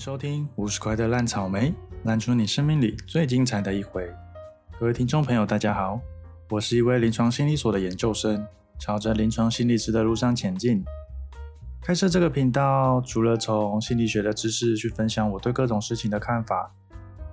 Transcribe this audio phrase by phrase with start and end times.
[0.00, 4.10] 收听五十块的烂草莓，烂出你生命里最精彩的一回。
[4.78, 6.00] 各位听众朋友，大家好，
[6.48, 8.46] 我是一位临床心理所的研究生，
[8.78, 10.82] 朝着临床心理师的路上前进。
[11.82, 16.74] 开设这个频道，除了从心理学的知识去分享我对各种事情的看法，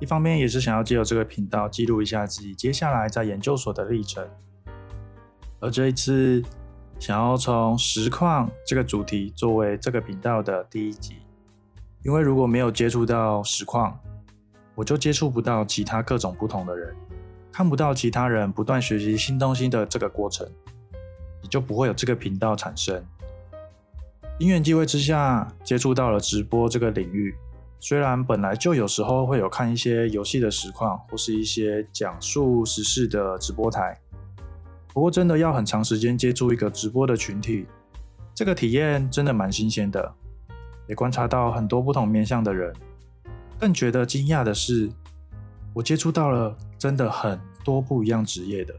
[0.02, 4.28] 一方面也是想要借由这个频道记录一下自己接下来在研究所的历程。
[5.62, 6.44] 而这一次，
[7.00, 11.16] 想要从实况这个主题作为这个频道的第一集。
[12.04, 14.00] 因为如果没有接触到实况，
[14.76, 16.96] 我就接触不到其他各种不同的人，
[17.52, 20.48] 看不到其他人不断学习新东西的这个过程，
[21.42, 23.04] 也就不会有这个频道产生。
[24.40, 27.36] 因缘际会之下，接触到了直播这个领域。
[27.80, 34.00] 虽然本来就有时候会有看一些游戏的实况，或是一些讲述时事的直播台，
[34.94, 37.66] 不过真的要很长时间接触一个直播的群体，
[38.34, 40.14] 这个体验真的蛮新鲜的。
[40.88, 42.74] 也观察到很多不同面向的人，
[43.60, 44.90] 更觉得惊讶的是，
[45.74, 48.74] 我接触到了真的很多不一样职业的，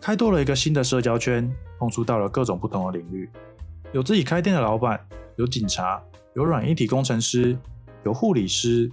[0.00, 3.30] 开拓了一个新的社交圈，碰触到了各种不同的领域，
[3.92, 5.00] 有自己开店的老板，
[5.36, 6.02] 有警察，
[6.34, 7.56] 有软硬体工程师，
[8.02, 8.90] 有护理师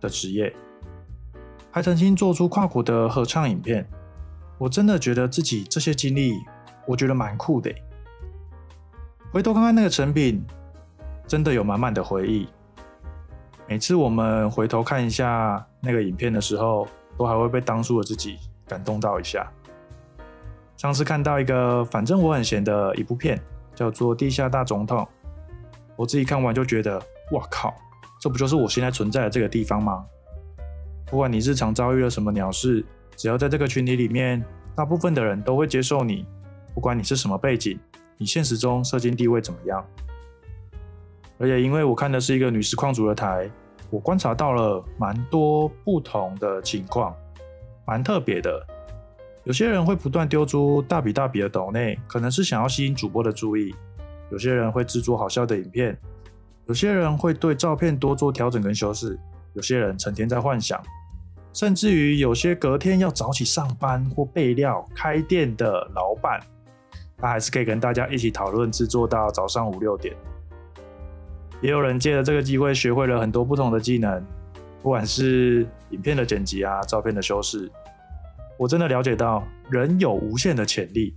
[0.00, 0.52] 的职业，
[1.70, 3.86] 还曾经做出跨国的合唱影片，
[4.58, 6.34] 我真的觉得自己这些经历，
[6.88, 7.72] 我觉得蛮酷的。
[9.30, 10.44] 回头看看那个成品。
[11.26, 12.48] 真的有满满的回忆。
[13.66, 19.50] 每次我们回头看一下那个影片的时候，都还会被当初的自己感动到一下。
[20.76, 23.40] 上次看到一个反正我很闲的一部片，
[23.74, 24.98] 叫做《地下大总统》，
[25.96, 26.98] 我自己看完就觉得，
[27.32, 27.74] 哇靠，
[28.20, 30.04] 这不就是我现在存在的这个地方吗？
[31.06, 32.84] 不管你日常遭遇了什么鸟事，
[33.16, 34.44] 只要在这个群体里面，
[34.74, 36.26] 大部分的人都会接受你，
[36.74, 37.78] 不管你是什么背景，
[38.18, 39.82] 你现实中社经地位怎么样。
[41.38, 43.50] 而且因为我看的是一个女实况组的台，
[43.90, 47.14] 我观察到了蛮多不同的情况，
[47.86, 48.64] 蛮特别的。
[49.44, 53.74] 有些人会不断丢出大笔大笔的抖内，可能是想要吸引主播的注意；
[54.30, 55.94] 有些人会制作好笑的影片；
[56.66, 59.18] 有些人会对照片多做调整跟修饰；
[59.52, 60.80] 有些人成天在幻想，
[61.52, 66.40] 甚至于有些隔天要早起上班或备料开店的老板，
[67.18, 70.16] 他还是可以跟大家一起讨论制作到早上五六点。
[71.64, 74.22] 也有人借着这个机会学会了很多不同的技能，
[74.82, 77.72] 不管是影片的剪辑啊、照片的修饰，
[78.58, 81.14] 我真的了解到人有无限的潜力，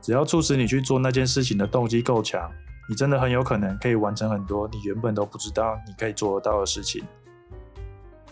[0.00, 2.50] 只要促使你去做那件事情的动机够强，
[2.88, 7.04] 你真的很有可能可以完成很多你原本都不知道你可以做得到的事情。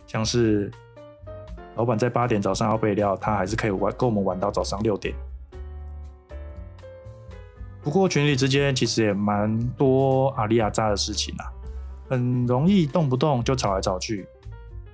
[0.06, 0.70] 像是
[1.76, 5.14] 老板在八点早上要备料，他还是可以玩跟我们玩到早上六点。
[7.82, 11.50] 不过群里之间其实也蛮多阿里亚扎的事情啊，
[12.08, 14.26] 很容易动不动就吵来吵去。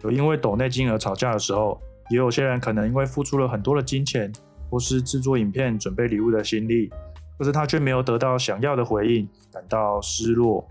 [0.02, 1.78] 有因为抖内金额吵架的时候，
[2.08, 4.32] 也有些人可能因为付出了很多的金钱，
[4.70, 6.90] 或是制作影片、准备礼物的心力，
[7.36, 10.66] 可是他却没有得到想要的回应，感到失落，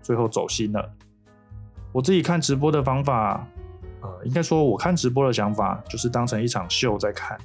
[0.00, 0.90] 最后走心了。
[1.92, 3.46] 我自己看直播的方法，
[4.00, 7.36] 呃，应该说我看直播的想法就是当成一场秀在看。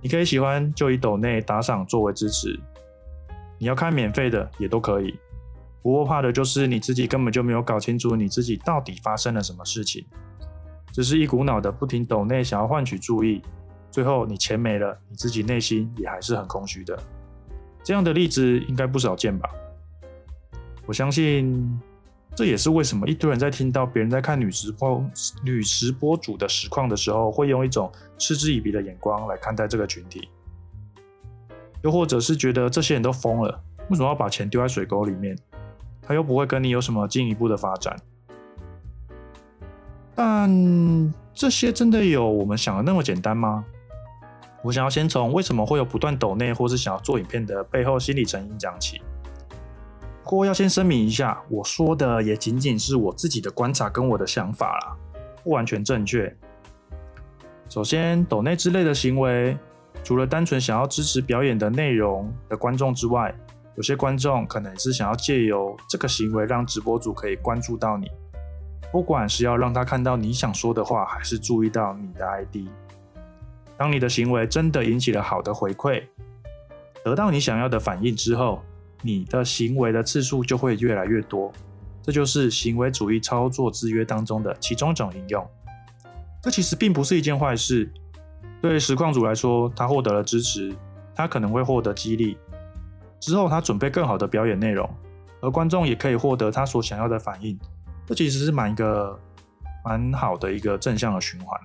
[0.00, 2.58] 你可以喜欢就以抖内打赏作为支持。
[3.58, 5.18] 你要看免费的也都可以，
[5.82, 10.06] 不过怕的就是你自己根本就没有搞清楚你自己到底发生了什么事情，
[10.92, 13.42] 只是一股脑的不停抖内想要换取注意，
[13.90, 16.98] 最后你钱没了，你自己内心也还是很空虚的。
[17.82, 19.48] 这样的例子应该不少见吧？
[20.86, 21.80] 我相信
[22.34, 25.04] 这也是为什么一堆人在听到别人在看女直播
[25.42, 30.28] 女直播主的实况的时候，会用一种嗤之以鼻的眼光来看待这个群体。
[31.82, 35.36] 又或者是觉得这些人都疯了，为什么要把钱丢在水沟里面？
[36.02, 37.96] 他又不会跟你有什么进一步的发展。
[40.14, 43.64] 但这些真的有我们想的那么简单吗？
[44.62, 49.00] 我想要先从为什么会有不断抖内或是想要做影片的背后心理成因讲起。
[50.24, 54.96] 不过要先声明一下，我说的也仅仅是我自己的观察跟我的想法啦，
[55.44, 56.36] 不完全正确。
[57.68, 59.56] 首先，抖内之类的行为。
[60.04, 63.34] 除了单纯想要支持表演的内容的观众之外，
[63.76, 68.10] 有些观众可能是想要借由这个行为让直播主可以关注到你，
[68.90, 72.68] 不管是要让他看到你想说的话，还是注意到你的 ID。
[73.76, 76.02] 当你的行为真的引起了好的回馈，
[77.04, 78.62] 得到你想要的反应之后，
[79.02, 81.52] 你的行为的次数就会越来越多。
[82.02, 85.46] 这就是行为主义操作制约当中的其中一种应用。
[86.42, 87.92] 这其实并不是一件坏事。
[88.60, 90.74] 对实况组来说，他获得了支持，
[91.14, 92.36] 他可能会获得激励，
[93.20, 94.88] 之后他准备更好的表演内容，
[95.40, 97.58] 而观众也可以获得他所想要的反应，
[98.06, 99.18] 这其实是蛮一个
[99.84, 101.60] 蛮好的一个正向的循环。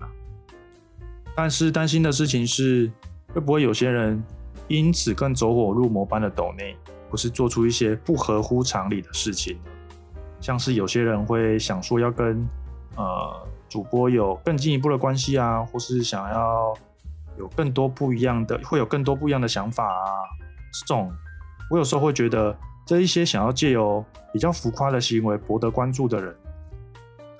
[1.36, 2.92] 但是担心的事情是，
[3.34, 4.24] 会不会有些人
[4.68, 6.78] 因此更走火入魔般的抖内，
[7.10, 9.58] 不是做出一些不合乎常理的事情？
[10.40, 12.48] 像是有些人会想说要跟
[12.98, 16.72] 呃主播有更进一步的关系啊，或是想要
[17.40, 20.06] 有更多不一样的，会有更多不一样的想法啊。
[20.72, 21.12] 这种
[21.72, 22.56] 我有时候会觉得，
[22.86, 26.36] 这一些想要借由比较浮夸的行为博得关注的人，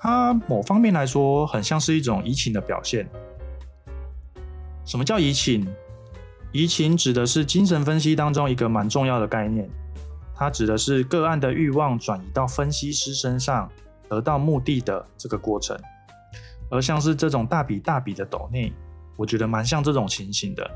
[0.00, 3.08] 他某方面来说，很像是一种移情的表现。
[4.84, 5.64] 什么叫移情？
[6.50, 9.70] 移情指的是精神分析当中一个蛮重要的概念，
[10.34, 13.70] 它指的是个案的欲望转移到分析师身上，
[14.08, 15.78] 得到目的的这个过程。
[16.70, 18.72] 而像是这种大笔大笔的抖内，
[19.16, 20.70] 我觉得蛮像这种情形的。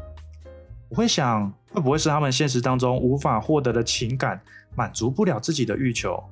[0.88, 4.40] 我会想，会不会是他们现实当中无法获得的情感，
[4.74, 6.22] 满足不了自己的欲求，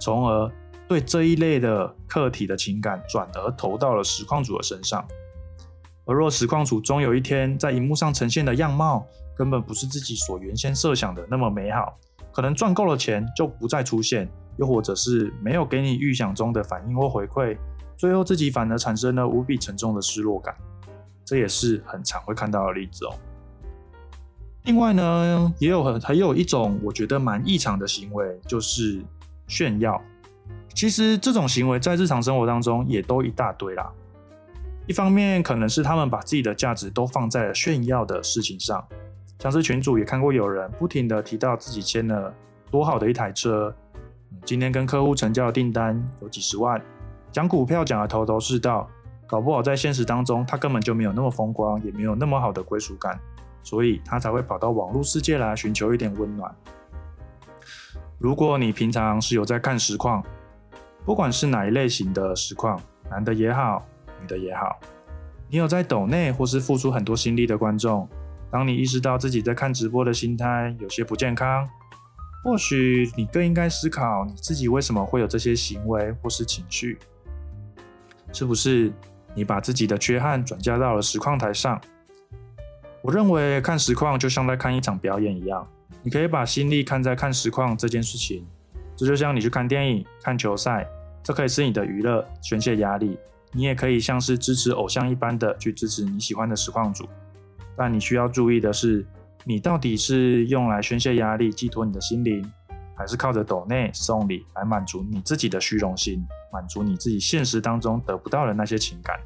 [0.00, 0.50] 从而
[0.88, 5.06] 对这一类的客体的情感转而投到了实况主的身上。
[6.06, 11.96] 而若实况主终有一天在荧幕上呈现的样貌，根本不是自己所原先设想的那么美好，
[12.32, 17.56] 可能赚够了钱就不再出现，又或者是没有给你预想中的反应或回馈，
[18.00, 20.56] 最后自己反而产生了无比沉重的失落感，
[21.22, 23.12] 这也是很常会看到的例子哦。
[24.64, 29.02] 另外呢，也有很还有一种我觉得蛮异常的行为，就是
[29.46, 30.00] 炫耀。
[30.72, 33.92] 其实这种行为在日常生活当中也都一大堆啦。
[34.86, 38.82] 一方面可能是他们把自己的价值都放在了炫耀的事情上，
[39.40, 42.32] 像是群主也看过有人不停的提到自己签了
[42.70, 43.74] 多好的一台车，
[44.46, 46.82] 今天跟客户成交的订单有几十万，
[47.32, 48.88] 讲股票讲的头头是道，
[49.26, 53.18] 搞不好在现实当中他根本就没有那么风光，也没有那么好的归属感。
[53.62, 56.50] 所以他才会跑到网络世界来寻求一点温暖。
[58.18, 60.24] 如果你平常是有在看实况，
[61.04, 62.80] 不管是哪一类型的实况，
[63.10, 63.86] 男的也好，
[64.18, 64.80] 女的也好，
[65.50, 68.08] 你有在抖内或是付出很多心力的观众，
[68.50, 71.68] 当你意识到自己在看直播的心态有些不健康，
[72.42, 76.98] 或许你更应该思考你自己为什么会有这些行为或是情绪，
[78.32, 78.92] 是不是
[79.34, 81.80] 你把自己的缺憾转嫁到了实况台上？
[83.02, 85.66] 我认为看实况就像在看一场表演一样，
[86.02, 88.46] 你可以把心力看在看实况这件事情。
[88.96, 90.86] 这就像你去看电影、看球赛，
[91.22, 93.18] 这可以是你的娱乐、宣泄压力。
[93.52, 97.08] 你也可以像是支持偶像一般的去支持你喜欢的实况组。
[97.76, 99.04] 但你需要注意的是，
[99.44, 102.44] 你到底是用来宣泄压力、寄托你的心灵，
[102.94, 109.18] 还是靠着抖内送礼来满足你自己的虚荣心，满足你自己现实当中得不到的那些情感？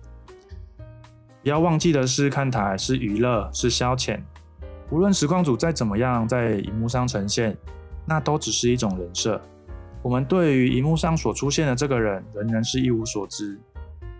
[1.42, 4.20] 不要忘记的是，看台是娱乐，是消遣。
[4.90, 7.56] 无论实况组再怎么样在荧幕上呈现，
[8.06, 9.40] 那都只是一种人设。
[10.02, 13.58] 我们对于荧幕上所出现的这个人，仍然是一无所知。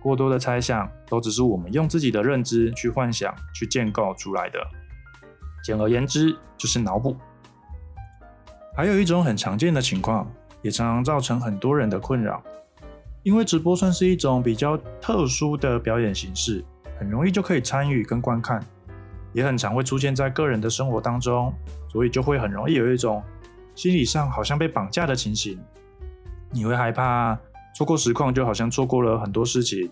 [0.01, 4.59] 过多的猜想，都只是我们用自己的认知去幻想、去建构出来的。
[5.63, 7.17] 简而言之，就是脑补。
[8.77, 10.31] 还有一种很常见的情况，
[10.61, 12.43] 也常常造成很多人的困扰，
[13.25, 16.65] 因为直播算是一种比较特殊的表演形式。
[16.97, 18.65] 很容易就可以参与跟观看，
[19.33, 21.53] 也很常会出现在个人的生活当中，
[21.91, 23.21] 所以就会很容易有一种
[23.75, 25.59] 心理上好像被绑架的情形。
[26.53, 27.37] 你会害怕
[27.75, 29.91] 错过实况，就好像错过了很多事情。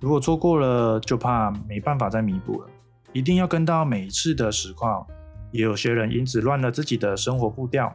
[0.00, 2.68] 如果错过了，就怕没办法再弥补了。
[3.12, 5.06] 一定要跟到每一次的实况。
[5.52, 7.94] 也有些人因此乱了自己的生活步调，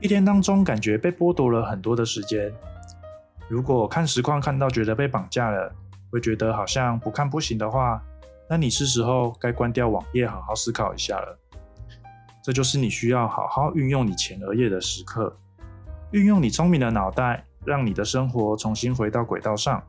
[0.00, 2.50] 一天当中感觉被剥夺了很多的时间。
[3.52, 5.70] 如果看实况看到觉得被绑架了，
[6.10, 8.02] 会觉得好像不看不行的话，
[8.48, 11.38] 那你是时候该关掉网页，好好思考一下了。
[12.42, 15.36] 这就是你需要好好运用你前额叶的时刻，
[16.12, 19.82] 运用你聪明的脑袋，让你的生活重新回到轨道上。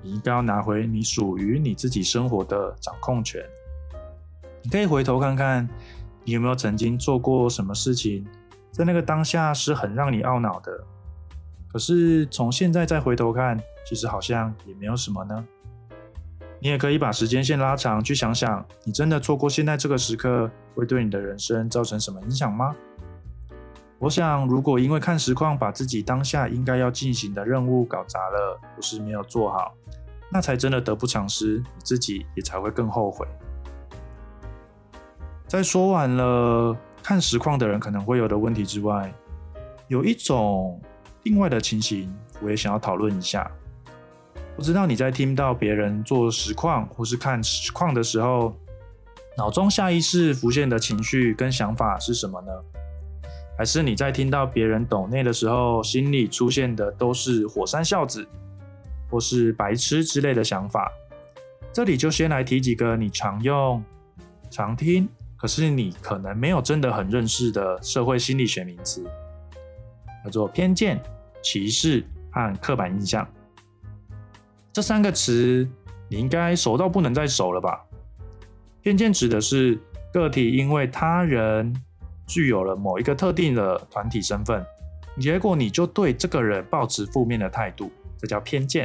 [0.00, 3.44] 你应该要拿回你属于你自己生活的掌控权。
[4.62, 5.68] 你可以回头看看，
[6.22, 8.24] 你有没有曾经做过什么事情，
[8.70, 10.86] 在那个当下是很让你懊恼的。
[11.72, 15.46] 可是从现在再回头看，其实好像也没有什么呢。
[16.58, 22.74] 你也可以把时间线拉长，去想想，你真的错过现在这个时刻，会对你的人生造成什么影响吗？
[23.98, 29.74] 我想，如果因为看实况把自己当下应该要进行的任务搞砸了，或是没有做好，
[30.32, 33.26] 那才真的得不偿失，你自己也才会更后悔。
[35.46, 39.12] 在说完了看实况的人可能会有的问题之外，
[39.88, 40.80] 有一种。
[41.26, 42.08] 另外的情形，
[42.40, 43.50] 我也想要讨论一下。
[44.54, 48.54] 不知道你在听到别人做实况或是看实况的时候，
[49.36, 52.52] 脑中下意识浮现的情绪跟想法是什么呢？
[53.58, 58.24] 还是你在听到别人抖内的时候，心里出现的都是火山孝子
[59.10, 60.88] 或是白痴之类的想法？
[61.72, 63.82] 这里就先来提几个你常用、
[64.48, 69.04] 常听，可是你可能没有真的很认识的社会心理学名词，
[70.24, 71.02] 叫做偏见、
[71.46, 73.24] 歧视和刻板印象。
[74.72, 75.68] 这三个词
[76.08, 77.84] 你应该熟到不能再熟了吧？
[78.82, 79.78] 偏见指的是
[80.12, 81.72] 个体因为他人。
[82.28, 84.60] 具有了某一个特定的团体身份，
[85.20, 87.88] 结果你就对这个人抱持负面的态度，
[88.18, 88.84] 这叫偏见。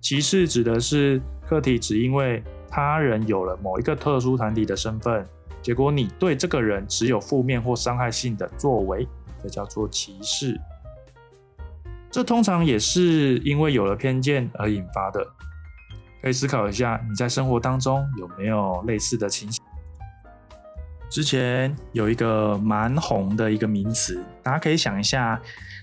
[0.00, 5.22] 歧视指的是个体只因为他人有了某一个特殊团体的身份，
[5.60, 9.06] 结果你对这个人只有负面或伤害性的作为，
[9.42, 10.58] 这叫做歧视。
[12.16, 15.22] 这通常也是因为有了偏见而引发的。
[16.22, 19.62] 可以思考一下，你在生活当中有没有类似的情形？
[21.10, 25.38] 之前有一个蛮红的一个名词，大家可以想一下，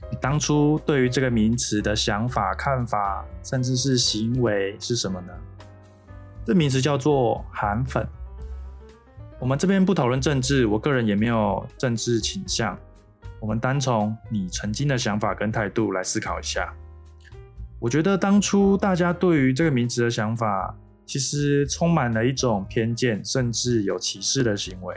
[0.10, 5.34] 你当初对于这个名词的想法、看法，甚至是行为是什么呢？
[6.48, 8.04] 这名词叫做“韩粉”。
[9.40, 12.76] 我们这边不讨论政治，我个人也没有政治倾向。
[13.44, 16.74] 我们单从你曾经的想法跟态度来思考一下。
[17.78, 20.74] 我觉得当初大家对于这个名词的想法，
[21.06, 24.96] 其实充满了一种偏见，甚至有歧视的行为。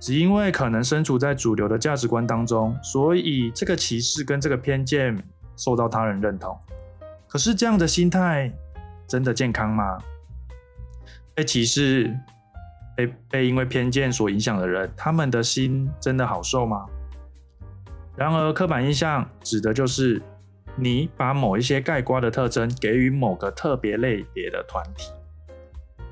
[0.00, 5.16] 只因为可能身处在主流的价值观当中，所以这个歧视跟这个偏见
[5.56, 6.58] 受到他人认同。
[7.28, 8.52] 可是这样的心态
[9.06, 9.96] 真的健康吗？
[11.32, 12.12] 被歧视、
[12.96, 16.86] 被被因为偏见所影响的人，他们的心真的好受吗？
[18.16, 20.20] 然而，刻板印象指的就是
[20.76, 25.10] 你把某一些盖瓜的特征给予某个特别类别的团体，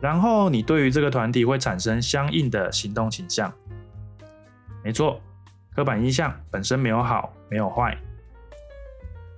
[0.01, 3.53] 然后你对于这个团体会产生相应的行动倾向。
[4.83, 5.21] 没错，
[5.75, 7.99] 刻板印象本身没有好，没有坏。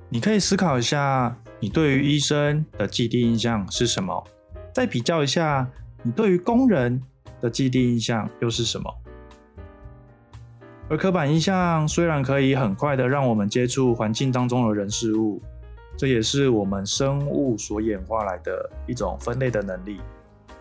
[0.09, 4.25] 你可以思考一下，你对于医生的既定印象是什么？
[4.73, 5.69] 再比较一下，
[6.03, 7.03] 你对于工人
[7.41, 8.95] 的既定印象又是什么？
[10.91, 15.41] 而刻板印象虽然可以很快的让我们接触环境当中的人事物，
[15.97, 20.01] 这也是我们生物所演化来的一种分类的能力，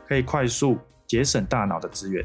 [0.07, 2.23] 可以快速节省大脑的资源。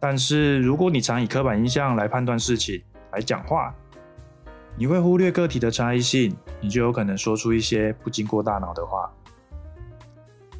[0.00, 3.72] 但是，如果你常以刻板印象来判断事情、来讲话，
[4.76, 9.08] 你会忽略个体的差异性，你就有可能说出一些不经过大脑的话。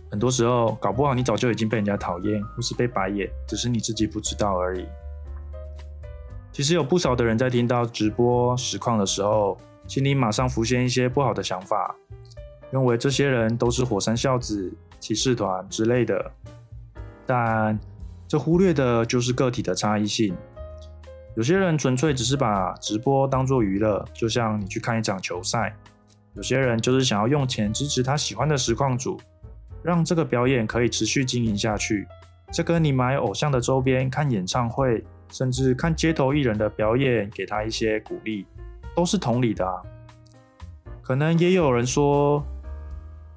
[0.09, 4.87] 很多时候，搞不好你早就已经被人家讨厌，或是被白眼，只是你自己不知道而已。
[6.57, 11.95] 其实有不少的人在听到直播实况的时候，心里马上浮现一些不好的想法，
[12.71, 16.33] 认为这些人都是火山孝子、骑士团之类的，
[17.27, 17.79] 但。
[18.29, 20.35] 这忽略的就是个体的差异性。
[21.37, 25.71] 有些人纯粹只是把直播当做娱乐，就像你去看一场球赛；
[26.35, 29.21] 有些人就是想要用钱支持他喜欢的实况组，
[29.81, 32.09] 让这个表演可以持续经营下去。
[32.51, 38.47] 这跟你买偶像的周边、看演唱会，甚至看街头艺人的表演，给他一些鼓励，
[38.95, 39.83] 都是同理的啊。
[41.03, 42.45] 可能也有人说，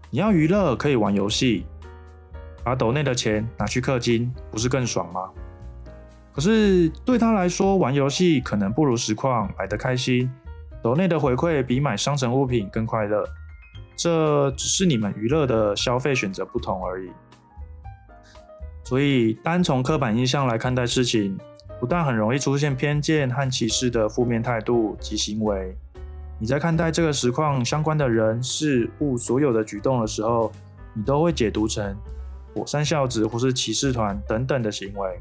[0.10, 1.66] 你要娱乐可以玩游戏。
[2.62, 5.30] 把斗内的钱拿去氪金，不是更爽吗？
[6.32, 10.30] 可是对他来说，玩游戏可能不如实况来得开心，
[10.84, 13.24] 斗内的回馈比买商城物品更快乐。
[13.96, 17.10] 这只是你们娱乐的消费选择不同而已。
[18.84, 21.38] 所以，单从刻板印象来看待事情，
[21.80, 25.76] 不但很容易出现偏见和歧视的负面态度及行为。
[26.38, 30.52] 你在看待这个实况相关的人事物所有的举动的时候，
[30.94, 31.96] 你都会解读成。
[32.56, 35.20] 火山孝子或是骑士团等等的行为，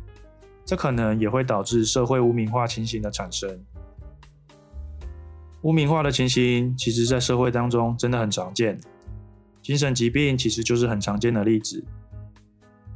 [0.65, 3.61] 这可能也会导致社会污名化情形的产生。
[5.63, 8.81] 污名化的情形，其实在社会当中真的很常见。
[9.61, 11.85] 精神疾病其实就是很常见的例子。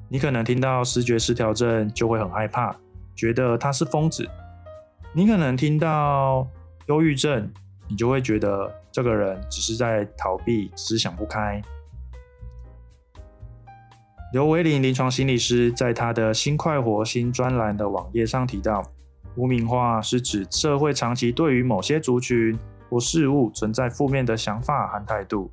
[0.09, 2.75] 你可能听到视觉失调症就会很害怕，
[3.15, 4.25] 觉得他是疯子；
[5.13, 6.47] 你可能听到
[6.87, 7.51] 忧郁症，
[7.89, 11.63] 你就会觉得这个人只是在逃避，只是想不开。
[14.33, 18.83] 刘维林临床心理师在他的心快活新专栏的网页上提到，
[19.37, 25.51] 污名化是指社会长期对于某些族群或事物存在负面的想法和态度，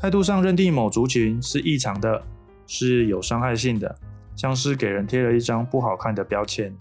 [0.00, 2.22] 态度上认定某族群是异常的，
[2.66, 3.98] 是有伤害性的，
[4.40, 6.74] 像是给人贴了一张不好看的标签。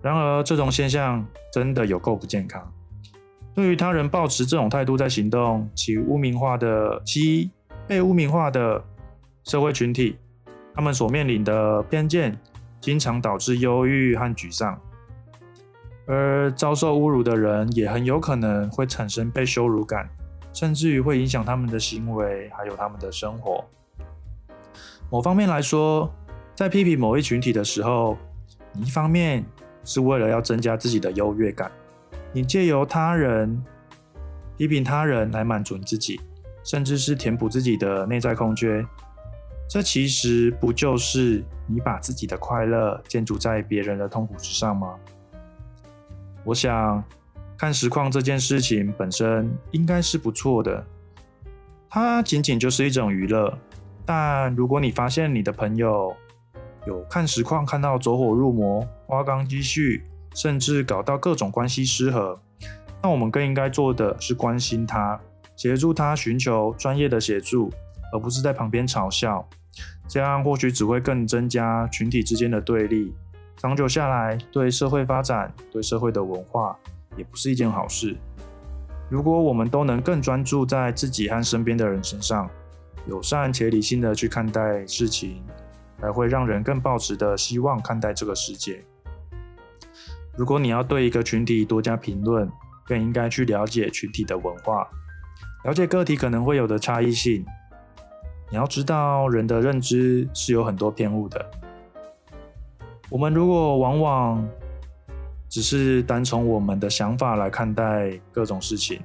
[0.00, 2.72] 然而，这种现象真的有够不健康。
[3.56, 7.50] 对于他人抱持这种态度在行动，其污名化的其
[7.88, 8.84] 被污名化的。
[9.42, 10.18] 社会群体，
[10.74, 12.38] 他们所面临的偏见，
[12.78, 14.78] 经常导致忧郁和沮丧。
[16.06, 20.08] 而遭受侮辱的人也很有可能会产生被羞辱感，
[20.52, 23.64] 甚至于会影响他们的行为，还有他们的生活。
[25.10, 26.08] 某方面来说，
[26.54, 28.16] 在批评某一群体的时候，
[28.72, 29.44] 你一方面
[29.84, 31.68] 是为了要增加自己的优越感，
[32.32, 33.60] 你借由他人
[34.56, 36.20] 批评他人来满足你自己，
[36.62, 38.86] 甚至是填补自己的内在空缺。
[39.68, 44.94] 这其实不就是你把自己的快乐建筑在别人的痛苦之上吗？
[46.44, 47.02] 我想
[47.58, 50.86] 看实况这件事情本身应该是不错的，
[51.88, 53.58] 它仅仅就是一种娱乐。
[54.04, 56.14] 但如果你发现你的朋友
[56.86, 60.02] 有看实况看到走火入魔、花岗积蓄，
[60.34, 62.40] 甚至搞到各种关系失和，
[63.02, 65.20] 那我们更应该做的是关心他，
[65.56, 67.70] 协助他寻求专业的协助，
[68.12, 69.46] 而不是在旁边嘲笑。
[70.08, 73.14] 这样或许只会更增加群体之间的对立。
[73.56, 76.76] 长久下来，对社会发展、对社会的文化
[77.16, 78.16] 也不是一件好事。
[79.08, 82.48] 如果我们都能更专注在自己和身边的人身上，
[83.06, 85.42] 友善且理性的去看待事情，
[86.00, 88.84] 才会让人更抱持的希望看待这个世界。
[90.36, 92.50] 如果你要对一个群体多加评论，
[92.86, 94.88] 更应该去了解群体的文化，
[95.64, 97.44] 了解个体可能会有的差异性。
[98.50, 101.50] 你要知道，人的认知是有很多偏误的。
[103.08, 104.48] 我们如果往往
[105.48, 109.02] 只是单从我们的想法来看待各种事情，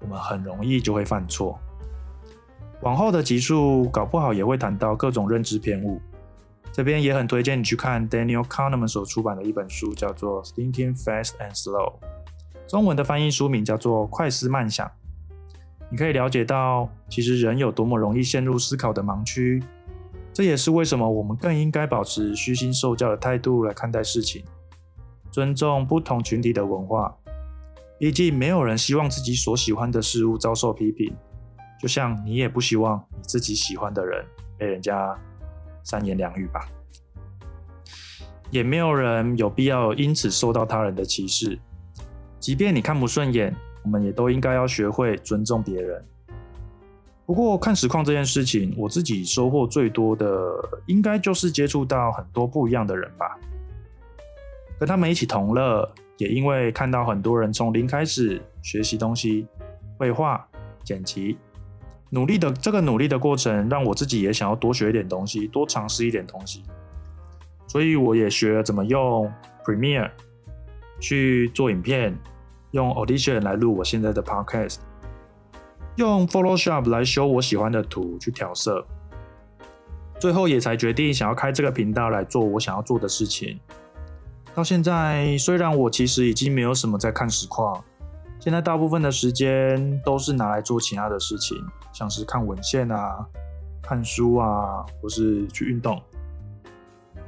[0.00, 1.58] 我们很容易就会犯错。
[2.82, 6.00] 往后的集数搞不好也会谈到各种认知偏误。
[6.72, 11.92] 这边也很推荐你去看 Daniel Kahneman 所出版的一本书，叫做《Thinking Fast and Slow》，
[12.66, 14.86] 中文的翻译书名叫做《快思慢想》。
[15.90, 19.62] 你可以了解到，其实人有多么容易陷入思考的盲区。
[20.32, 24.42] 这也是为什么我们更应该保持虚心受教的态度来看待事情，
[25.30, 27.14] 尊重不同群体的文化。
[27.98, 31.14] 毕竟没有人希望自己所喜欢的事物遭受批评，
[31.82, 34.24] 就像你也不希望你自己喜欢的人
[34.56, 35.18] 被人家
[35.82, 36.64] 三言两语吧。
[38.52, 41.58] 也没有人有必要因此受到他人的歧视，
[42.38, 46.04] 即便你看不顺眼，我们也都应该要学会尊重别人。
[47.26, 50.28] 不过看实况这件事情，我自己收获最多的，
[50.86, 53.36] 应该就是接触到很多不一样的人吧。
[54.78, 59.48] 跟他们一起同乐，也因为看到很多人从零开始学习东西，
[59.98, 60.46] 绘画、
[60.84, 61.38] 剪辑，
[62.14, 66.62] 努力的这个努力的过程，让我自己也想要多学一点东西，多尝试一点东西。
[67.66, 69.32] 所以我也学了怎么用
[69.64, 70.10] Premiere
[71.00, 72.14] 去做影片，
[72.72, 74.76] 用 Audition 来录我现在的 Podcast。
[75.96, 78.86] 用 Photoshop 来修我喜欢的图去调色，
[80.18, 83.58] 最后也才决定想要开这个频道来做我想要做的事情。
[84.54, 87.82] 到现在，虽然我其实已经没有什么在看实况，
[88.42, 91.56] 现在大部分的时间都是拿来做其他的事情，
[91.92, 93.24] 像是看文献啊、
[93.80, 96.02] 看书啊，或是去运动。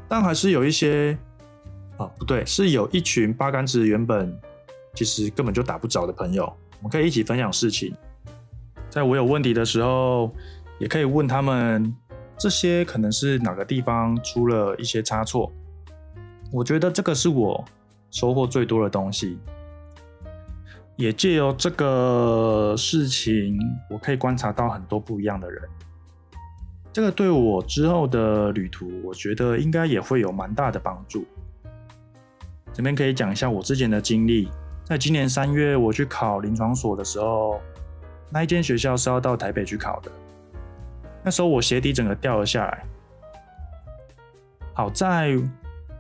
[0.09, 1.17] 但还是有一些，
[1.99, 4.37] 啊，不对，是有一群八竿子原本
[4.93, 7.95] 其实根本就打不着的朋友，我们可以一起分享事情。
[8.91, 10.33] 在我有问题的时候，
[10.81, 11.95] 也可以问他们
[12.37, 15.53] 这些可能是哪个地方出了一些差错。
[16.51, 17.65] 我觉得这个是我
[18.11, 19.39] 收获最多的东西，
[20.97, 23.59] 也借由这个事情，
[23.91, 25.63] 我可以观察到很多不一样的人。
[26.93, 31.27] 这个对我之后的旅途，我觉得应该也会有蛮大的帮助。
[32.73, 34.49] 这边可以讲一下我之前的经历，
[34.85, 37.61] 在今年三月我去考临床所的时候。
[38.31, 40.11] 那一间学校是要到台北去考的，
[41.23, 42.85] 那时候我鞋底整个掉了下来。
[44.73, 45.37] 好在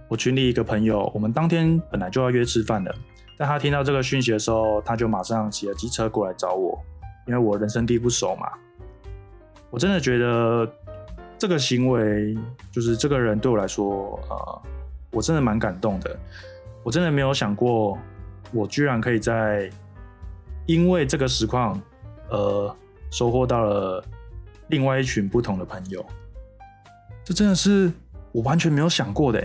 [0.08, 2.92] 我群里一个朋友，我们当天本来就要约吃饭的，
[3.36, 6.78] 但他听到这个讯息的时候，他就马上骑了机车过来找我，
[7.26, 8.48] 因为我人生地不熟嘛。
[9.70, 10.68] 我真的觉得
[11.36, 12.36] 这个行为，
[12.70, 14.62] 就是这个人对我来说，呃，
[15.10, 16.16] 我真的蛮感动的。
[16.82, 17.98] 我真的没有想过，
[18.52, 19.70] 我居然可以在
[20.66, 21.80] 因为这个实况。
[22.30, 22.74] 呃，
[23.10, 24.02] 收获到了
[24.68, 26.04] 另外一群不同的朋友，
[27.22, 27.92] 这真的是
[28.32, 29.44] 我完全没有想过的，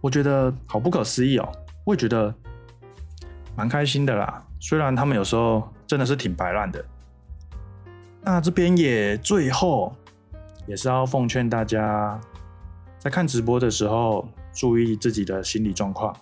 [0.00, 1.52] 我觉得好不可思议哦。
[1.84, 2.32] 我也觉得
[3.56, 6.84] 蛮开心的啦，虽然他们有时候真的是挺白烂的。
[8.22, 9.94] 那这边也最后
[10.66, 12.18] 也是要奉劝大家，
[12.98, 16.16] 在看直播的时候注意自己的心理状况，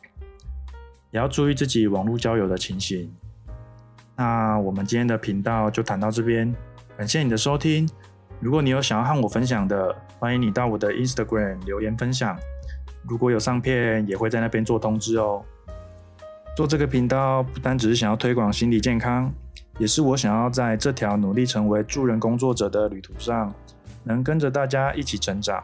[1.10, 3.12] 也要注意自己网络交友的情形。
[4.16, 6.54] 那我们今天的频道就谈到这边，
[6.96, 7.88] 感谢你的收听。
[8.40, 12.38] 如果你有想要和我分享的，欢迎你到我的 Instagram 留言分享。
[13.08, 15.44] 如果有上片，也会在那边做通知哦。
[16.56, 19.32] 做这个频道不单只是想要推广心理健康，
[19.78, 23.54] 也是我想要在这条努力成为助人工作者的旅途上，
[24.04, 25.62] 能跟着大家一起成长。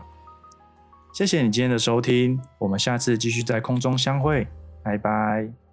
[1.13, 4.47] 谢谢你今天的收听，我们下次继续在空中相会，
[4.83, 5.66] 拜拜。